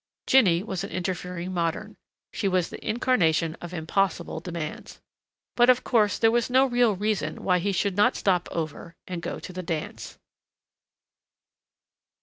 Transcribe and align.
Jinny 0.25 0.63
was 0.63 0.83
an 0.83 0.89
interfering 0.89 1.53
modern. 1.53 1.95
She 2.33 2.47
was 2.47 2.71
the 2.71 2.83
incarnation 2.83 3.53
of 3.61 3.71
impossible 3.71 4.39
demands. 4.39 4.99
But 5.55 5.69
of 5.69 5.83
course 5.83 6.17
there 6.17 6.31
was 6.31 6.49
no 6.49 6.65
real 6.65 6.95
reason 6.95 7.43
why 7.43 7.59
he 7.59 7.71
should 7.71 7.95
not 7.95 8.15
stop 8.15 8.49
over 8.51 8.95
and 9.05 9.21
go 9.21 9.39
to 9.39 9.53
the 9.53 9.61
dance. 9.61 10.17